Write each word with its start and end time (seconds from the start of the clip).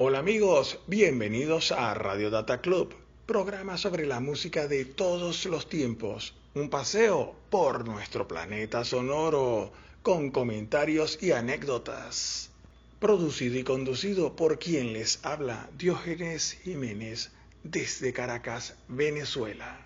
Hola 0.00 0.20
amigos, 0.20 0.78
bienvenidos 0.86 1.72
a 1.72 1.92
Radio 1.92 2.30
Data 2.30 2.60
Club, 2.60 2.94
programa 3.26 3.76
sobre 3.76 4.06
la 4.06 4.20
música 4.20 4.68
de 4.68 4.84
todos 4.84 5.44
los 5.46 5.68
tiempos, 5.68 6.34
un 6.54 6.70
paseo 6.70 7.34
por 7.50 7.84
nuestro 7.84 8.28
planeta 8.28 8.84
sonoro, 8.84 9.72
con 10.04 10.30
comentarios 10.30 11.20
y 11.20 11.32
anécdotas. 11.32 12.50
Producido 13.00 13.58
y 13.58 13.64
conducido 13.64 14.36
por 14.36 14.60
quien 14.60 14.92
les 14.92 15.18
habla, 15.24 15.68
Diógenes 15.76 16.52
Jiménez, 16.62 17.32
desde 17.64 18.12
Caracas, 18.12 18.76
Venezuela. 18.86 19.84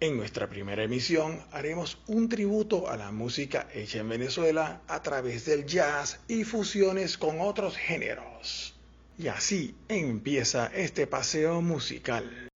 En 0.00 0.16
nuestra 0.16 0.48
primera 0.48 0.82
emisión 0.82 1.40
haremos 1.52 1.98
un 2.08 2.28
tributo 2.28 2.90
a 2.90 2.96
la 2.96 3.12
música 3.12 3.68
hecha 3.72 4.00
en 4.00 4.08
Venezuela 4.08 4.82
a 4.88 5.04
través 5.04 5.44
del 5.44 5.66
jazz 5.66 6.18
y 6.26 6.42
fusiones 6.42 7.16
con 7.16 7.40
otros 7.40 7.76
géneros. 7.76 8.73
Y 9.18 9.28
así 9.28 9.74
empieza 9.88 10.66
este 10.66 11.06
paseo 11.06 11.62
musical. 11.62 12.48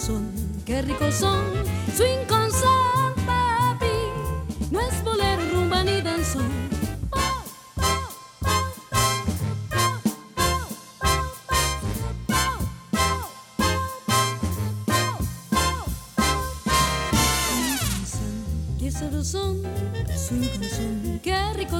Son, 0.00 0.32
qué 0.64 0.82
rico 0.82 1.10
son, 1.12 1.44
swing 1.94 2.24
con 2.28 2.50
son, 2.50 3.14
papi, 3.26 3.86
no 4.70 4.80
es 4.80 5.04
bolero, 5.04 5.42
rumba 5.52 5.84
ni 5.84 6.00
danzón. 6.00 6.70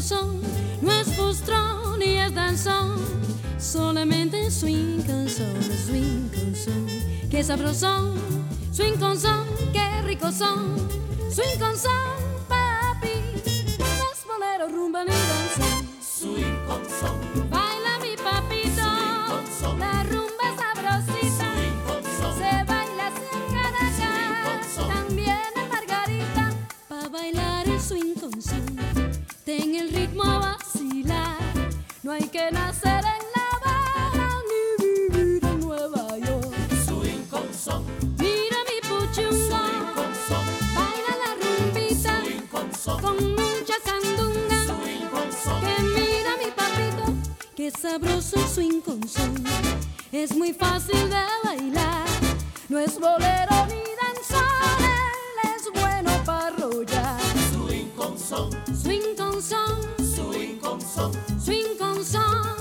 son, 0.01 0.41
no 0.81 0.93
es 0.93 1.09
fustrón 1.15 1.99
ni 1.99 2.17
es 2.17 2.35
danzón, 2.35 2.99
solamente 3.59 4.51
swing 4.51 5.03
canción, 5.03 5.63
swing 5.87 6.29
canción, 6.31 6.87
qué 7.31 7.45
sabrosón, 7.45 8.15
swing 8.73 8.99
son, 8.99 9.47
qué 9.73 10.03
rico 10.03 10.33
son, 10.33 10.77
swing 11.31 11.77
son, 11.77 12.20
swing 62.03 62.60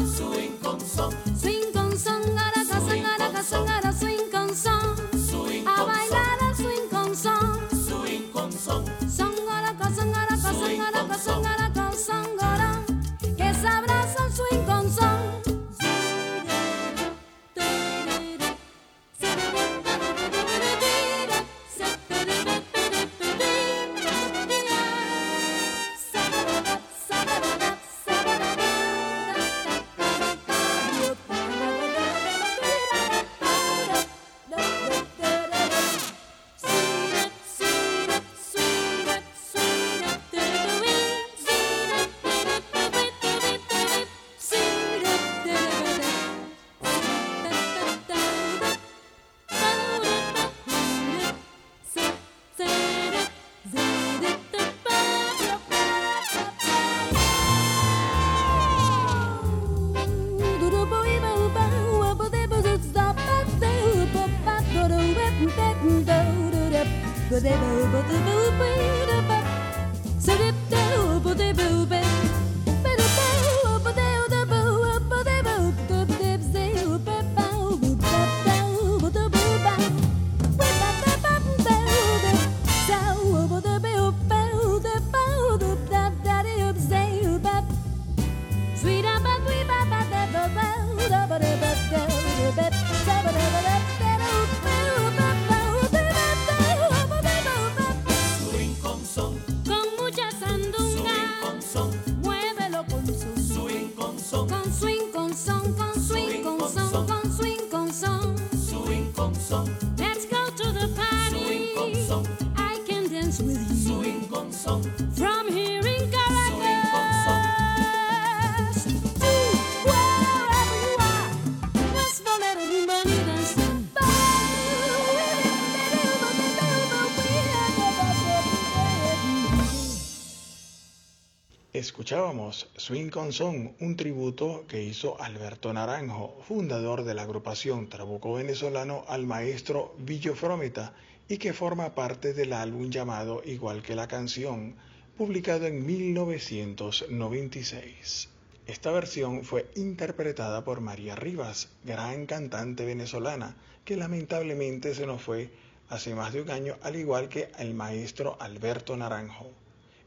Swing 132.90 133.12
con 133.12 133.32
Son, 133.32 133.76
un 133.82 133.96
tributo 133.96 134.66
que 134.68 134.82
hizo 134.82 135.22
Alberto 135.22 135.72
Naranjo, 135.72 136.42
fundador 136.48 137.04
de 137.04 137.14
la 137.14 137.22
agrupación 137.22 137.88
Trabuco 137.88 138.34
Venezolano, 138.34 139.06
al 139.08 139.28
maestro 139.28 139.94
Villo 140.00 140.34
Frometa 140.34 140.96
y 141.28 141.38
que 141.38 141.54
forma 141.54 141.94
parte 141.94 142.34
del 142.34 142.52
álbum 142.52 142.90
llamado 142.90 143.44
Igual 143.46 143.84
que 143.84 143.94
la 143.94 144.08
canción, 144.08 144.74
publicado 145.20 145.68
en 145.68 145.86
1996. 145.86 148.30
Esta 148.66 148.90
versión 148.90 149.44
fue 149.44 149.70
interpretada 149.76 150.64
por 150.64 150.82
María 150.82 151.16
Rivas, 151.16 151.70
gran 151.84 152.26
cantante 152.26 152.86
venezolana, 152.86 153.56
que 153.86 153.98
lamentablemente 153.98 154.96
se 154.96 155.06
nos 155.06 155.22
fue 155.22 155.52
hace 155.90 156.16
más 156.16 156.34
de 156.34 156.42
un 156.42 156.50
año, 156.50 156.76
al 156.82 156.96
igual 156.96 157.30
que 157.30 157.52
el 157.60 157.76
maestro 157.76 158.36
Alberto 158.40 158.98
Naranjo. 158.98 159.59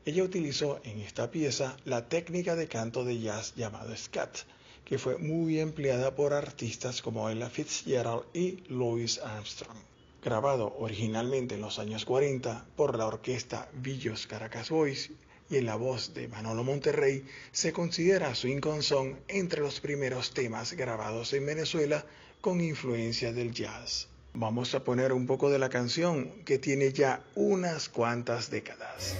Ella 0.05 0.25
utilizó 0.25 0.81
en 0.83 1.01
esta 1.01 1.31
pieza 1.31 1.77
la 1.85 2.09
técnica 2.09 2.57
de 2.57 2.67
canto 2.67 3.05
de 3.05 3.21
jazz 3.21 3.55
llamado 3.55 3.97
scat, 3.97 4.37
que 4.85 4.99
fue 4.99 5.17
muy 5.19 5.61
empleada 5.61 6.17
por 6.17 6.33
artistas 6.33 7.03
como 7.03 7.31
Ella 7.31 7.49
Fitzgerald 7.49 8.25
y 8.35 8.65
Louis 8.67 9.21
Armstrong. 9.21 9.79
Grabado 10.21 10.75
originalmente 10.81 11.55
en 11.55 11.61
los 11.61 11.79
años 11.79 12.05
40 12.05 12.67
por 12.75 12.99
la 12.99 13.07
orquesta 13.07 13.69
Villos 13.75 14.27
Caracas 14.27 14.71
Boys 14.71 15.13
y 15.49 15.59
en 15.59 15.67
la 15.67 15.77
voz 15.77 16.13
de 16.15 16.27
Manolo 16.27 16.65
Monterrey, 16.65 17.25
se 17.53 17.73
considera 17.73 18.35
Swing 18.35 18.59
con 18.59 18.83
Son 18.83 19.21
entre 19.29 19.61
los 19.61 19.79
primeros 19.79 20.33
temas 20.35 20.73
grabados 20.73 21.33
en 21.33 21.47
Venezuela 21.47 22.05
con 22.41 22.61
influencia 22.61 23.33
del 23.33 23.53
jazz. 23.53 24.09
Vamos 24.35 24.75
a 24.75 24.81
poner 24.83 25.13
un 25.13 25.27
poco 25.27 25.51
de 25.51 25.59
la 25.59 25.69
canción 25.69 26.31
que 26.45 26.59
tiene 26.59 26.93
ya 26.93 27.21
unas 27.35 27.89
cuantas 27.89 28.51
décadas. 28.51 29.15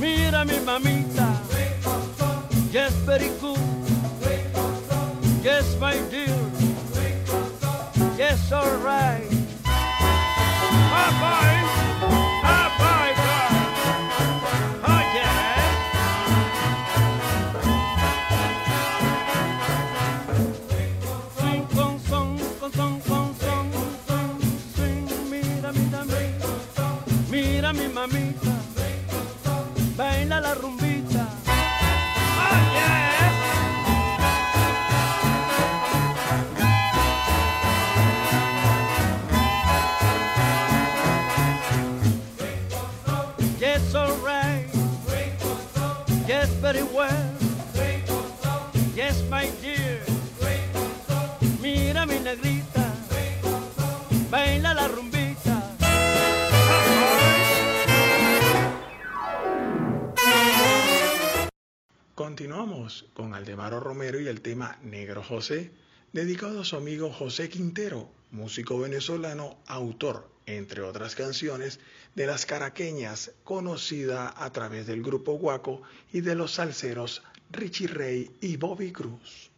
Mira 0.00 0.44
mi 0.44 0.58
mamita, 0.60 1.42
yes 2.72 2.94
very 3.04 3.30
good, 3.40 3.58
yes 5.42 5.76
my 5.80 5.94
dear, 6.10 6.34
yes 8.16 8.50
alright. 8.52 9.16
Bye 9.16 9.25
baila 29.96 30.40
la 30.40 30.54
rumbita. 30.54 31.26
Oh, 31.48 32.72
yeah. 32.74 33.32
Yes, 43.58 43.94
alright. 43.94 44.68
Yes, 46.28 46.48
very 46.60 46.82
well. 46.82 47.32
Yes, 48.94 49.22
my 49.28 49.50
dear. 49.62 49.85
Continuamos 62.26 63.04
con 63.14 63.34
Aldemaro 63.34 63.78
Romero 63.78 64.18
y 64.18 64.26
el 64.26 64.40
tema 64.40 64.80
Negro 64.82 65.22
José, 65.22 65.70
dedicado 66.12 66.60
a 66.60 66.64
su 66.64 66.74
amigo 66.74 67.12
José 67.12 67.48
Quintero, 67.48 68.10
músico 68.32 68.80
venezolano, 68.80 69.58
autor, 69.68 70.28
entre 70.44 70.82
otras 70.82 71.14
canciones, 71.14 71.78
de 72.16 72.26
las 72.26 72.44
caraqueñas, 72.44 73.30
conocida 73.44 74.34
a 74.36 74.52
través 74.52 74.88
del 74.88 75.04
grupo 75.04 75.34
Guaco 75.34 75.82
y 76.12 76.20
de 76.20 76.34
los 76.34 76.54
salseros 76.54 77.22
Richie 77.52 77.86
Ray 77.86 78.32
y 78.40 78.56
Bobby 78.56 78.90
Cruz. 78.90 79.52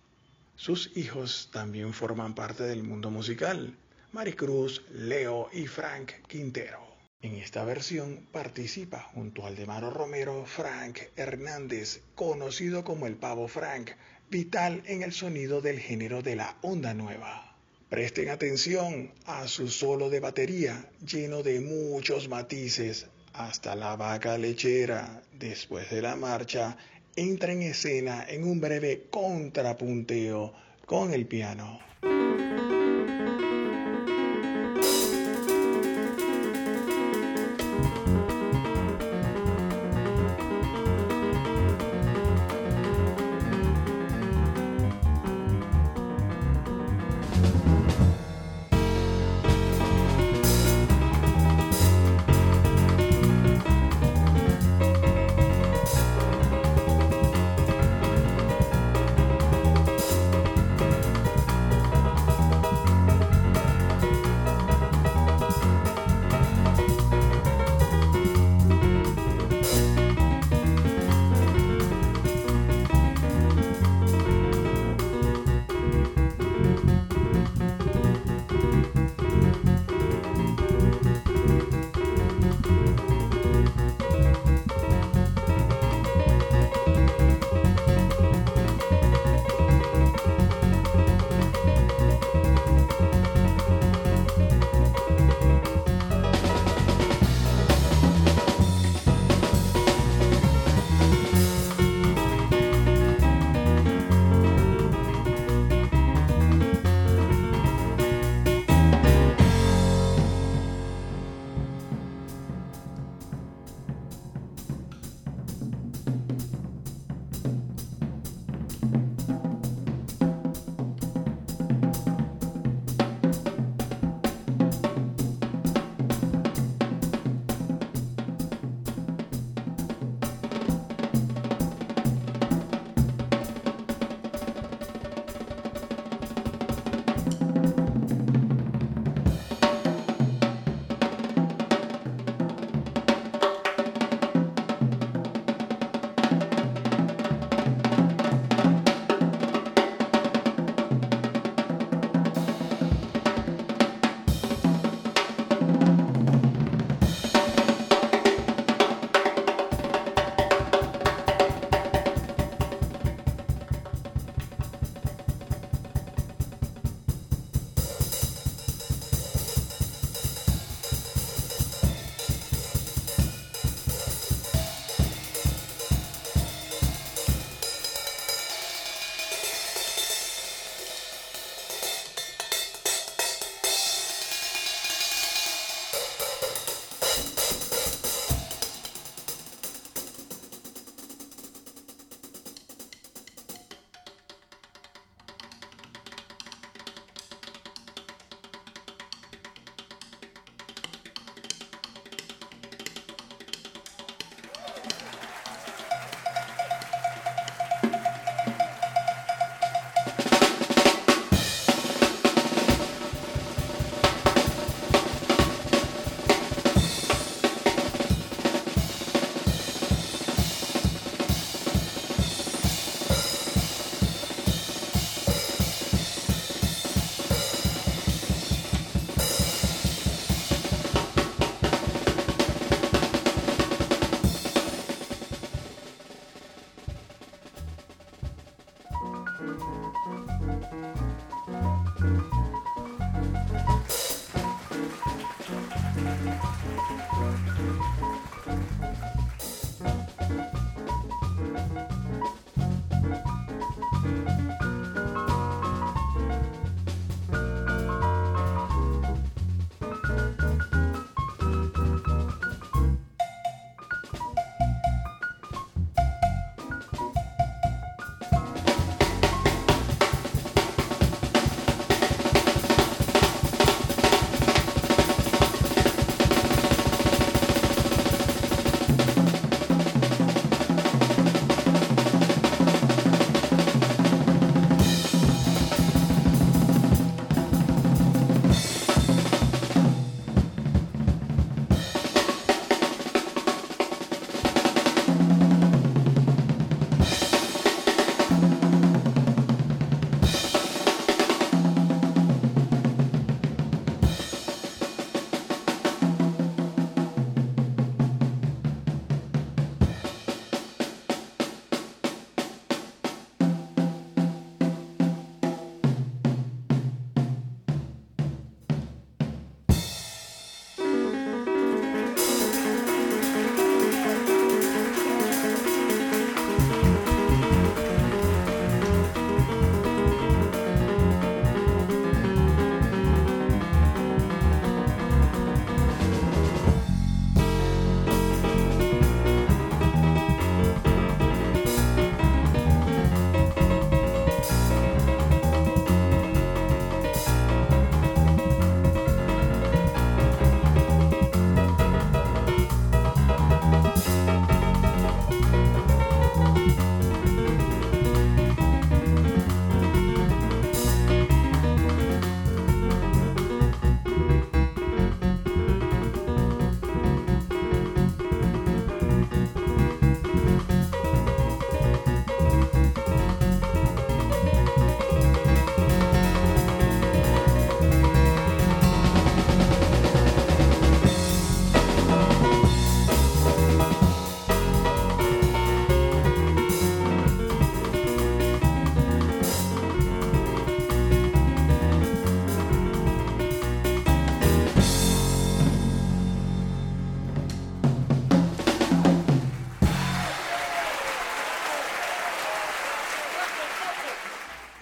Sus 0.55 0.95
hijos 0.95 1.49
también 1.51 1.95
forman 1.95 2.35
parte 2.35 2.65
del 2.65 2.83
mundo 2.83 3.11
musical, 3.11 3.75
Maricruz, 4.13 4.83
Leo 4.93 5.49
y 5.55 5.67
Frank 5.67 6.13
Quintero. 6.29 6.88
En 7.21 7.35
esta 7.35 7.65
versión 7.65 8.29
participa 8.31 9.01
junto 9.13 9.45
al 9.45 9.57
de 9.57 9.67
Maro 9.67 9.91
Romero 9.91 10.45
Frank 10.47 11.01
Hernández, 11.17 12.01
conocido 12.15 12.85
como 12.85 13.09
el 13.09 13.17
Pavo 13.17 13.49
Frank, 13.49 13.91
vital 14.31 14.85
en 14.87 15.03
el 15.03 15.13
sonido 15.13 15.61
del 15.61 15.81
género 15.81 16.23
de 16.23 16.37
la 16.37 16.57
onda 16.63 16.95
nueva. 16.95 17.57
Presten 17.89 18.29
atención 18.29 19.11
a 19.27 19.49
su 19.49 19.67
solo 19.67 20.11
de 20.11 20.21
batería, 20.21 20.89
lleno 21.05 21.43
de 21.43 21.61
muchos 21.61 22.29
matices, 22.29 23.07
hasta 23.33 23.75
la 23.75 23.97
vaca 23.97 24.39
lechera, 24.39 25.21
después 25.33 25.91
de 25.91 26.03
la 26.03 26.15
marcha, 26.15 26.77
entra 27.17 27.53
en 27.53 27.63
escena 27.63 28.27
en 28.29 28.45
un 28.45 28.61
breve 28.61 29.07
contrapunteo 29.11 30.55
con 30.87 31.13
el 31.13 31.27
piano. 31.27 31.81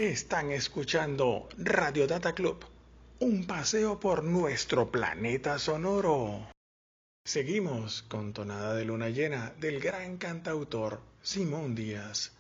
Están 0.07 0.53
escuchando 0.53 1.49
Radio 1.59 2.07
Data 2.07 2.33
Club, 2.33 2.65
un 3.19 3.45
paseo 3.45 3.99
por 3.99 4.23
nuestro 4.23 4.93
planeta 4.93 5.59
sonoro. 5.59 6.47
Seguimos 7.25 8.03
con 8.03 8.33
Tonada 8.33 8.75
de 8.75 8.85
Luna 8.85 9.09
Llena 9.09 9.53
del 9.59 9.81
gran 9.81 10.17
cantautor 10.17 11.01
Simón 11.23 11.75
Díaz, 11.75 12.31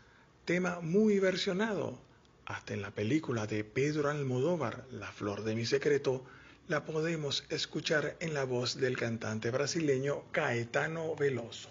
tema 0.45 0.79
muy 0.81 1.19
versionado. 1.19 1.99
Hasta 2.45 2.73
en 2.73 2.83
la 2.83 2.93
película 2.93 3.49
de 3.49 3.65
Pedro 3.65 4.11
Almodóvar, 4.11 4.85
La 4.93 5.11
Flor 5.11 5.43
de 5.43 5.57
mi 5.57 5.67
Secreto, 5.67 6.25
la 6.69 6.85
podemos 6.85 7.45
escuchar 7.51 8.17
en 8.21 8.33
la 8.33 8.45
voz 8.45 8.77
del 8.77 8.97
cantante 8.97 9.51
brasileño 9.51 10.23
Caetano 10.31 11.17
Veloso. 11.17 11.71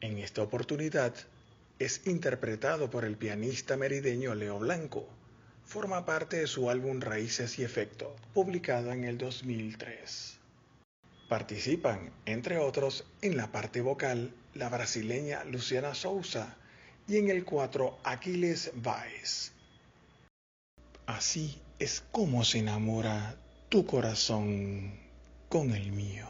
En 0.00 0.16
esta 0.16 0.40
oportunidad, 0.40 1.14
es 1.78 2.06
interpretado 2.06 2.88
por 2.88 3.04
el 3.04 3.18
pianista 3.18 3.76
merideño 3.76 4.34
Leo 4.34 4.58
Blanco. 4.58 5.17
Forma 5.68 6.06
parte 6.06 6.38
de 6.38 6.46
su 6.46 6.70
álbum 6.70 6.98
Raíces 6.98 7.58
y 7.58 7.62
Efecto, 7.62 8.16
publicado 8.32 8.90
en 8.90 9.04
el 9.04 9.18
2003. 9.18 10.38
Participan, 11.28 12.10
entre 12.24 12.56
otros, 12.56 13.04
en 13.20 13.36
la 13.36 13.52
parte 13.52 13.82
vocal 13.82 14.32
la 14.54 14.70
brasileña 14.70 15.44
Luciana 15.44 15.94
Souza 15.94 16.56
y 17.06 17.18
en 17.18 17.28
el 17.28 17.44
cuatro 17.44 17.98
Aquiles 18.02 18.72
Baez. 18.76 19.52
Así 21.04 21.60
es 21.78 22.02
como 22.12 22.44
se 22.44 22.60
enamora 22.60 23.36
tu 23.68 23.84
corazón 23.84 24.98
con 25.50 25.72
el 25.72 25.92
mío. 25.92 26.28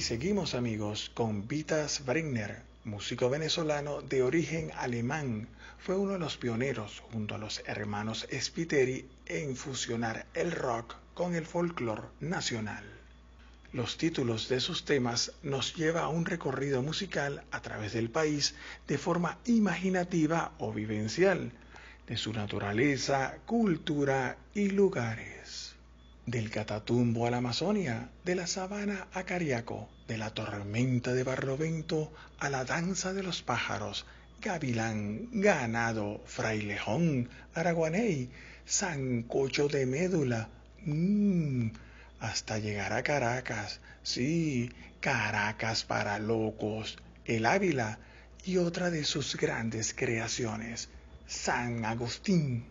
Seguimos 0.00 0.54
amigos 0.54 1.10
con 1.14 1.46
Vitas 1.46 2.04
Brenner, 2.06 2.62
músico 2.84 3.28
venezolano 3.28 4.00
de 4.02 4.22
origen 4.22 4.70
alemán. 4.76 5.48
Fue 5.78 5.96
uno 5.96 6.12
de 6.12 6.18
los 6.18 6.36
pioneros 6.36 7.00
junto 7.12 7.34
a 7.34 7.38
los 7.38 7.62
hermanos 7.66 8.26
Spiteri 8.32 9.08
en 9.26 9.56
fusionar 9.56 10.26
el 10.34 10.52
rock 10.52 10.94
con 11.12 11.34
el 11.34 11.44
folclore 11.44 12.08
nacional. 12.20 12.84
Los 13.72 13.98
títulos 13.98 14.48
de 14.48 14.60
sus 14.60 14.84
temas 14.84 15.32
nos 15.42 15.74
lleva 15.74 16.02
a 16.02 16.08
un 16.08 16.24
recorrido 16.24 16.82
musical 16.82 17.44
a 17.50 17.60
través 17.60 17.92
del 17.92 18.10
país 18.10 18.54
de 18.88 18.96
forma 18.96 19.38
imaginativa 19.44 20.52
o 20.58 20.72
vivencial, 20.72 21.52
de 22.06 22.16
su 22.16 22.32
naturaleza, 22.32 23.38
cultura 23.44 24.36
y 24.54 24.70
lugares. 24.70 25.76
Del 26.26 26.50
Catatumbo 26.50 27.26
a 27.26 27.30
la 27.30 27.38
Amazonia, 27.38 28.10
de 28.24 28.34
la 28.34 28.46
sabana 28.46 29.08
a 29.12 29.24
Cariaco, 29.24 29.88
de 30.06 30.18
la 30.18 30.30
tormenta 30.30 31.12
de 31.12 31.24
Barlovento 31.24 32.12
a 32.38 32.50
la 32.50 32.64
danza 32.64 33.12
de 33.12 33.22
los 33.22 33.42
pájaros, 33.42 34.06
gavilán, 34.40 35.28
ganado, 35.32 36.20
frailejón, 36.26 37.28
araguaney, 37.54 38.30
sancocho 38.64 39.68
de 39.68 39.86
médula, 39.86 40.48
mmm, 40.84 41.68
hasta 42.20 42.58
llegar 42.58 42.92
a 42.92 43.02
Caracas, 43.02 43.80
sí, 44.02 44.70
Caracas 45.00 45.84
para 45.84 46.18
locos, 46.18 46.98
el 47.24 47.46
Ávila 47.46 47.98
y 48.44 48.58
otra 48.58 48.90
de 48.90 49.04
sus 49.04 49.36
grandes 49.36 49.94
creaciones, 49.94 50.88
San 51.26 51.84
Agustín. 51.84 52.64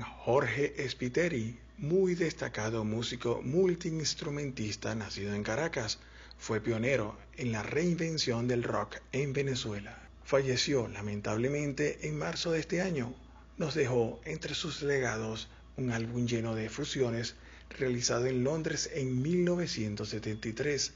Jorge 0.00 0.88
Spiteri, 0.88 1.58
muy 1.78 2.14
destacado 2.14 2.84
músico 2.84 3.42
multiinstrumentista 3.42 4.94
nacido 4.94 5.34
en 5.34 5.42
Caracas. 5.42 5.98
Fue 6.38 6.60
pionero 6.60 7.18
en 7.36 7.52
la 7.52 7.62
reinvención 7.62 8.48
del 8.48 8.62
rock 8.62 8.96
en 9.12 9.32
Venezuela. 9.32 10.08
Falleció 10.24 10.88
lamentablemente 10.88 12.06
en 12.06 12.16
marzo 12.16 12.52
de 12.52 12.60
este 12.60 12.80
año. 12.80 13.14
Nos 13.58 13.74
dejó 13.74 14.20
entre 14.24 14.54
sus 14.54 14.82
legados 14.82 15.48
un 15.76 15.90
álbum 15.90 16.26
lleno 16.26 16.54
de 16.54 16.68
fusiones 16.68 17.34
realizado 17.68 18.26
en 18.26 18.44
Londres 18.44 18.90
en 18.94 19.20
1973, 19.20 20.92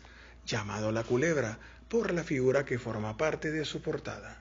llamado 0.46 0.92
La 0.92 1.02
Culebra, 1.02 1.58
por 1.88 2.12
la 2.12 2.24
figura 2.24 2.64
que 2.64 2.78
forma 2.78 3.16
parte 3.16 3.50
de 3.50 3.64
su 3.64 3.82
portada. 3.82 4.40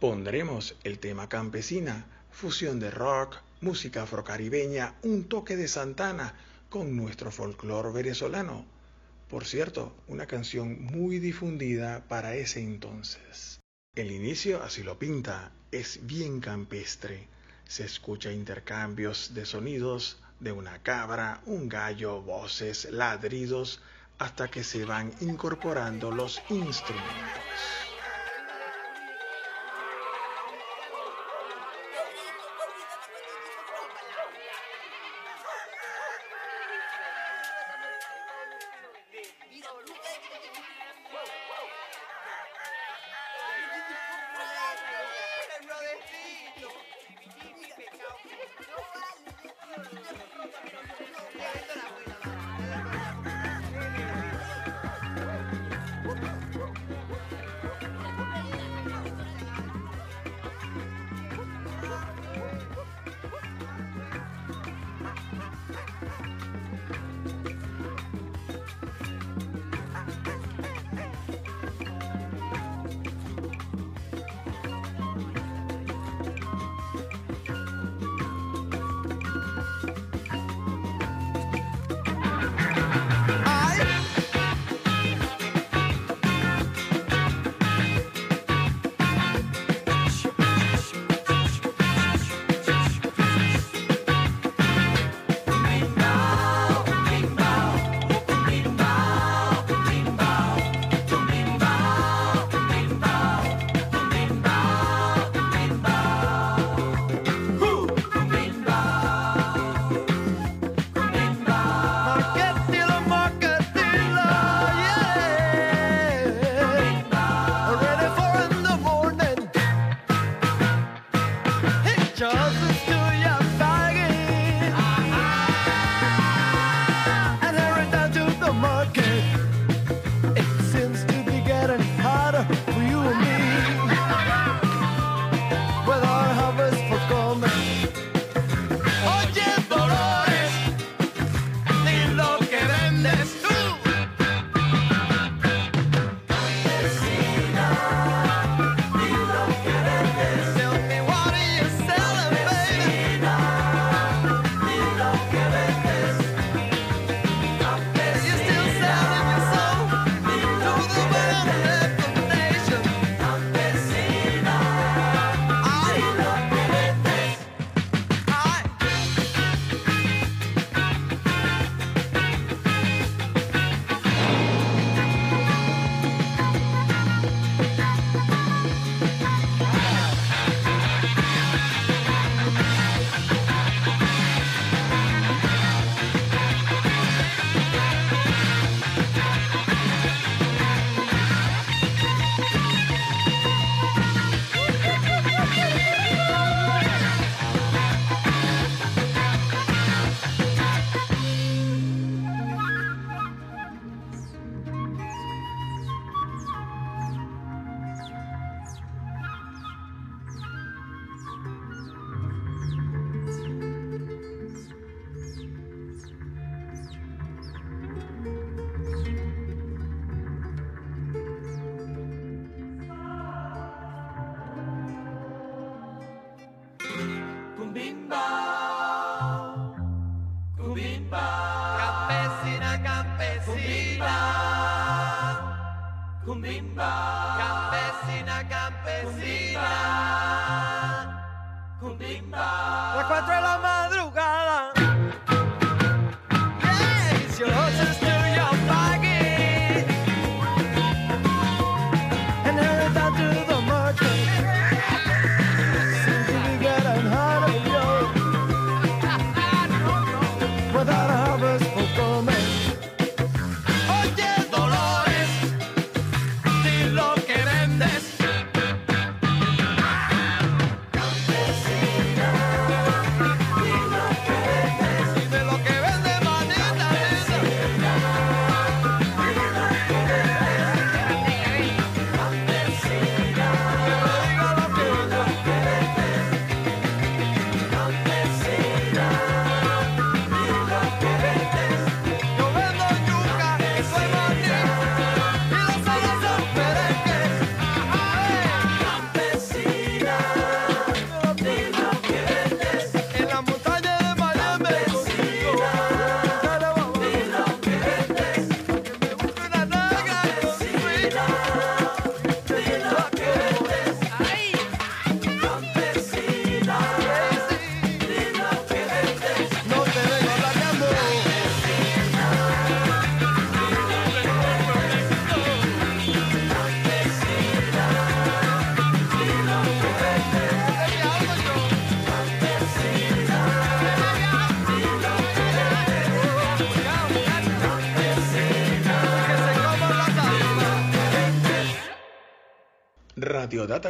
Pondremos 0.00 0.76
el 0.84 0.98
tema 0.98 1.28
campesina, 1.28 2.06
fusión 2.30 2.80
de 2.80 2.90
rock, 2.90 3.36
música 3.62 4.02
afrocaribeña, 4.02 4.96
un 5.02 5.24
toque 5.24 5.56
de 5.56 5.68
Santana 5.68 6.34
con 6.68 6.96
nuestro 6.96 7.30
folclore 7.30 7.92
venezolano. 7.92 8.66
Por 9.28 9.44
cierto, 9.44 9.94
una 10.08 10.26
canción 10.26 10.84
muy 10.84 11.18
difundida 11.18 12.06
para 12.08 12.34
ese 12.34 12.60
entonces. 12.60 13.60
El 13.94 14.10
inicio, 14.10 14.62
así 14.62 14.82
lo 14.82 14.98
pinta, 14.98 15.52
es 15.70 16.00
bien 16.06 16.40
campestre. 16.40 17.28
Se 17.66 17.84
escucha 17.84 18.32
intercambios 18.32 19.32
de 19.32 19.46
sonidos 19.46 20.20
de 20.40 20.50
una 20.50 20.82
cabra, 20.82 21.40
un 21.46 21.68
gallo, 21.68 22.20
voces, 22.20 22.90
ladridos, 22.90 23.80
hasta 24.18 24.50
que 24.50 24.64
se 24.64 24.84
van 24.84 25.12
incorporando 25.20 26.10
los 26.10 26.42
instrumentos. 26.50 27.81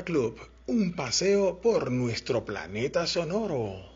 Club, 0.05 0.39
un 0.67 0.95
paseo 0.95 1.61
por 1.61 1.91
nuestro 1.91 2.45
planeta 2.45 3.07
sonoro. 3.07 3.92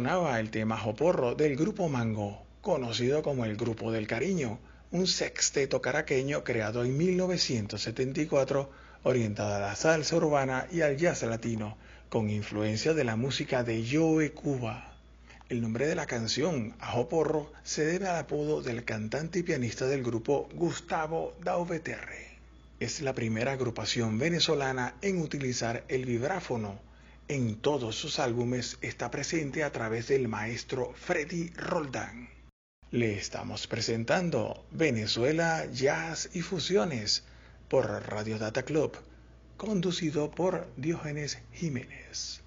Sonaba 0.00 0.40
el 0.40 0.48
tema 0.50 0.78
Joporro 0.78 1.34
del 1.34 1.56
grupo 1.56 1.90
Mango, 1.90 2.42
conocido 2.62 3.22
como 3.22 3.44
el 3.44 3.54
Grupo 3.54 3.92
del 3.92 4.06
Cariño, 4.06 4.58
un 4.92 5.06
sexteto 5.06 5.82
caraqueño 5.82 6.42
creado 6.42 6.82
en 6.84 6.96
1974 6.96 8.70
orientado 9.02 9.56
a 9.56 9.58
la 9.58 9.76
salsa 9.76 10.16
urbana 10.16 10.66
y 10.72 10.80
al 10.80 10.96
jazz 10.96 11.22
latino, 11.24 11.76
con 12.08 12.30
influencia 12.30 12.94
de 12.94 13.04
la 13.04 13.16
música 13.16 13.62
de 13.62 13.86
Joe 13.92 14.32
Cuba. 14.32 14.96
El 15.50 15.60
nombre 15.60 15.86
de 15.86 15.96
la 15.96 16.06
canción, 16.06 16.74
Ajoporro, 16.80 17.52
se 17.62 17.84
debe 17.84 18.08
al 18.08 18.16
apodo 18.16 18.62
del 18.62 18.86
cantante 18.86 19.40
y 19.40 19.42
pianista 19.42 19.86
del 19.86 20.02
grupo 20.02 20.48
Gustavo 20.54 21.34
Dauveterre. 21.44 22.38
Es 22.78 23.02
la 23.02 23.14
primera 23.14 23.52
agrupación 23.52 24.18
venezolana 24.18 24.94
en 25.02 25.20
utilizar 25.20 25.84
el 25.88 26.06
vibráfono, 26.06 26.80
en 27.30 27.54
todos 27.54 27.94
sus 27.94 28.18
álbumes 28.18 28.76
está 28.80 29.08
presente 29.08 29.62
a 29.62 29.70
través 29.70 30.08
del 30.08 30.26
maestro 30.26 30.92
Freddy 30.96 31.50
Roldán. 31.50 32.28
Le 32.90 33.16
estamos 33.16 33.68
presentando 33.68 34.66
Venezuela 34.72 35.64
Jazz 35.72 36.30
y 36.34 36.42
Fusiones 36.42 37.22
por 37.68 37.86
Radio 37.86 38.36
Data 38.36 38.64
Club, 38.64 38.96
conducido 39.56 40.32
por 40.32 40.66
Diógenes 40.76 41.38
Jiménez. 41.52 42.42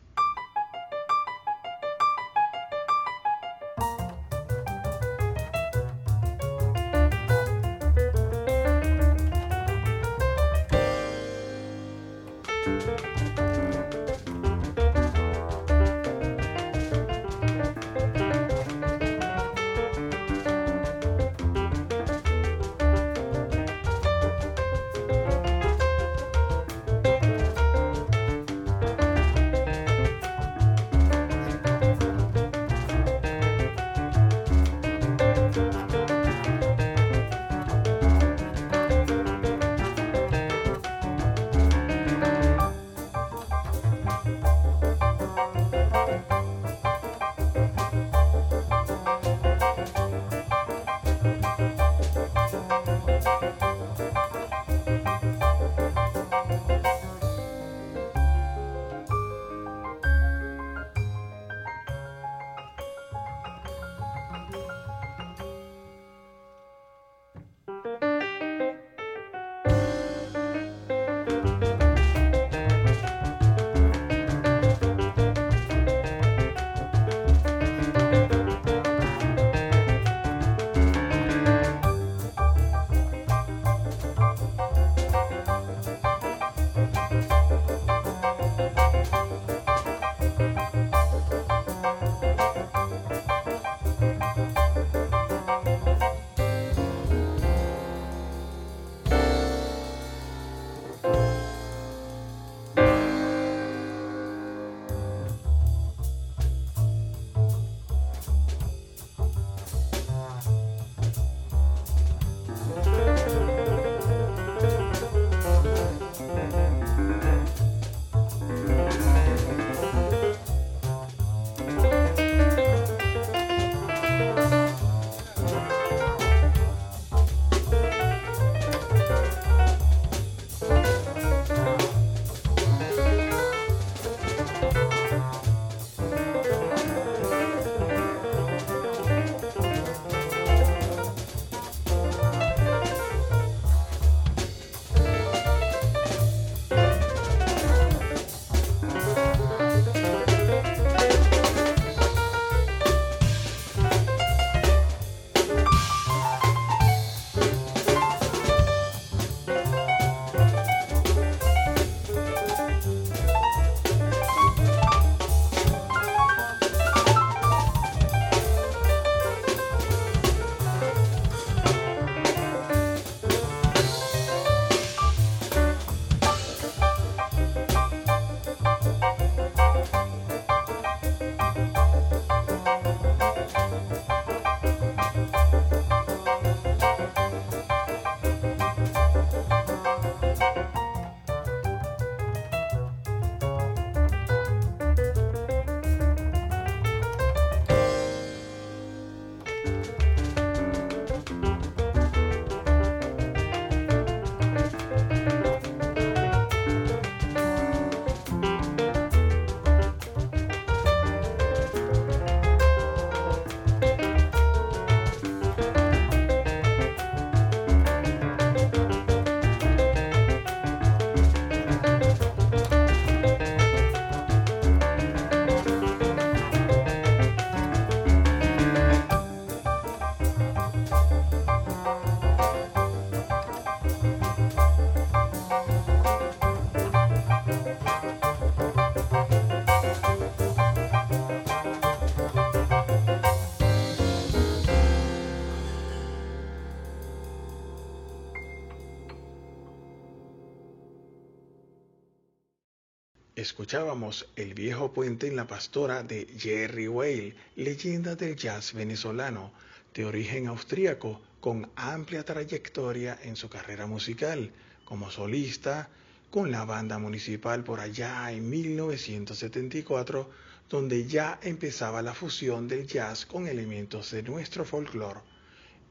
Escuchábamos 253.74 254.28
El 254.36 254.54
viejo 254.54 254.94
puente 254.94 255.26
en 255.26 255.36
la 255.36 255.48
pastora 255.48 256.04
de 256.04 256.28
Jerry 256.38 256.88
Whale, 256.88 257.36
leyenda 257.56 258.16
del 258.16 258.36
jazz 258.36 258.72
venezolano, 258.72 259.52
de 259.96 260.06
origen 260.06 260.46
austríaco, 260.46 261.20
con 261.40 261.72
amplia 261.76 262.24
trayectoria 262.24 263.18
en 263.24 263.36
su 263.36 263.50
carrera 263.50 263.88
musical, 263.88 264.52
como 264.86 265.10
solista, 265.10 265.90
con 266.30 266.52
la 266.52 266.66
banda 266.66 267.00
municipal 267.00 267.64
por 267.64 267.80
allá 267.80 268.32
en 268.32 268.48
1974, 268.48 270.30
donde 270.70 271.08
ya 271.08 271.40
empezaba 271.42 272.04
la 272.04 272.14
fusión 272.14 272.68
del 272.68 272.86
jazz 272.86 273.26
con 273.26 273.48
elementos 273.48 274.12
de 274.12 274.22
nuestro 274.22 274.66
folclore. 274.66 275.22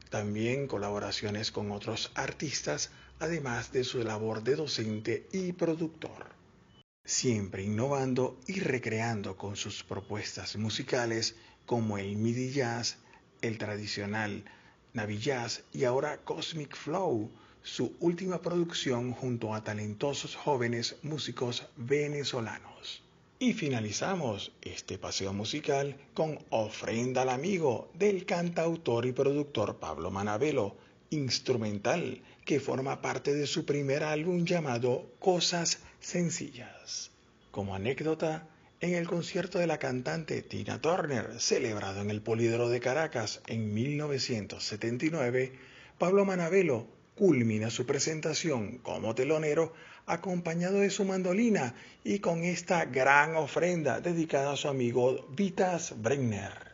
También 0.09 0.67
colaboraciones 0.67 1.51
con 1.51 1.69
otros 1.69 2.13
artistas, 2.15 2.91
además 3.19 3.73
de 3.73 3.83
su 3.83 4.01
labor 4.05 4.41
de 4.41 4.55
docente 4.55 5.27
y 5.33 5.51
productor 5.51 6.42
siempre 7.05 7.63
innovando 7.63 8.39
y 8.47 8.59
recreando 8.59 9.35
con 9.35 9.55
sus 9.55 9.83
propuestas 9.83 10.55
musicales 10.55 11.35
como 11.65 11.97
el 11.97 12.15
MIDI 12.15 12.51
Jazz, 12.51 12.97
el 13.41 13.57
tradicional 13.57 14.45
Navi 14.93 15.17
Jazz 15.17 15.63
y 15.73 15.83
ahora 15.83 16.17
Cosmic 16.23 16.75
Flow, 16.75 17.29
su 17.61 17.95
última 17.99 18.41
producción 18.41 19.11
junto 19.11 19.53
a 19.53 19.63
talentosos 19.63 20.35
jóvenes 20.35 20.95
músicos 21.01 21.67
venezolanos. 21.75 23.03
Y 23.39 23.53
finalizamos 23.53 24.53
este 24.61 24.97
paseo 24.97 25.33
musical 25.33 25.97
con 26.13 26.39
Ofrenda 26.49 27.23
al 27.23 27.29
Amigo 27.29 27.89
del 27.93 28.25
cantautor 28.25 29.05
y 29.05 29.11
productor 29.11 29.77
Pablo 29.77 30.11
Manavelo, 30.11 30.77
instrumental 31.13 32.21
que 32.45 32.59
forma 32.59 33.01
parte 33.01 33.33
de 33.33 33.47
su 33.47 33.65
primer 33.65 34.03
álbum 34.03 34.45
llamado 34.45 35.11
Cosas 35.19 35.79
Sencillas. 35.99 37.11
Como 37.51 37.75
anécdota, 37.75 38.47
en 38.81 38.95
el 38.95 39.07
concierto 39.07 39.59
de 39.59 39.67
la 39.67 39.77
cantante 39.77 40.41
Tina 40.41 40.81
Turner, 40.81 41.39
celebrado 41.39 42.01
en 42.01 42.09
el 42.09 42.21
Polídoro 42.21 42.67
de 42.67 42.81
Caracas 42.81 43.41
en 43.47 43.73
1979, 43.73 45.53
Pablo 45.97 46.25
Manavelo 46.25 46.87
culmina 47.15 47.69
su 47.69 47.85
presentación 47.85 48.79
como 48.79 49.15
telonero 49.15 49.73
acompañado 50.05 50.79
de 50.79 50.89
su 50.89 51.05
mandolina 51.05 51.75
y 52.03 52.19
con 52.19 52.43
esta 52.43 52.85
gran 52.85 53.35
ofrenda 53.35 54.01
dedicada 54.01 54.53
a 54.53 54.57
su 54.57 54.67
amigo 54.67 55.27
Vitas 55.29 55.93
Brenner. 56.01 56.72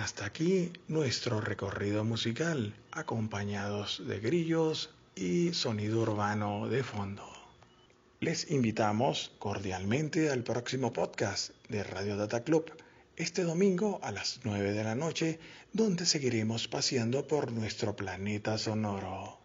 Hasta 0.00 0.24
aquí 0.24 0.72
nuestro 0.88 1.42
recorrido 1.42 2.04
musical, 2.04 2.74
acompañados 2.90 4.02
de 4.06 4.18
grillos 4.18 4.94
y 5.14 5.52
sonido 5.52 6.00
urbano 6.00 6.68
de 6.68 6.82
fondo. 6.82 7.28
Les 8.18 8.50
invitamos 8.50 9.32
cordialmente 9.38 10.30
al 10.30 10.42
próximo 10.42 10.94
podcast 10.94 11.50
de 11.68 11.84
Radio 11.84 12.16
Data 12.16 12.44
Club 12.44 12.72
este 13.16 13.42
domingo 13.42 14.00
a 14.02 14.10
las 14.10 14.40
9 14.42 14.72
de 14.72 14.84
la 14.84 14.94
noche, 14.94 15.38
donde 15.74 16.06
seguiremos 16.06 16.66
paseando 16.66 17.26
por 17.26 17.52
nuestro 17.52 17.94
planeta 17.94 18.56
sonoro. 18.56 19.38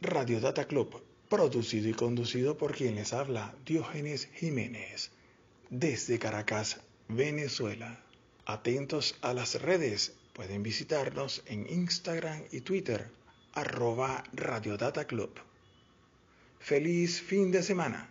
Radio 0.00 0.40
Data 0.40 0.64
Club, 0.64 1.02
producido 1.28 1.90
y 1.90 1.92
conducido 1.92 2.56
por 2.56 2.74
quien 2.74 2.94
les 2.94 3.12
habla, 3.12 3.54
Diógenes 3.66 4.30
Jiménez, 4.36 5.10
desde 5.68 6.18
Caracas, 6.18 6.80
Venezuela. 7.08 8.01
Atentos 8.44 9.14
a 9.22 9.34
las 9.34 9.62
redes, 9.62 10.14
pueden 10.32 10.64
visitarnos 10.64 11.44
en 11.46 11.64
Instagram 11.70 12.42
y 12.50 12.62
Twitter, 12.62 13.08
arroba 13.52 14.24
Club. 15.06 15.30
Feliz 16.58 17.22
fin 17.22 17.52
de 17.52 17.62
semana. 17.62 18.08